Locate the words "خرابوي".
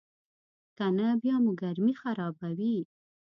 2.01-2.75